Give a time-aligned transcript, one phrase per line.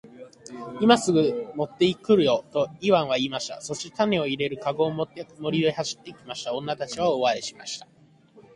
[0.81, 3.61] 「今すぐ持って来るよ。」とイワンは言いました。
[3.61, 6.55] そして種を入れる籠を持って森へ走って行きました。
[6.55, 7.87] 女たちは大笑いしました。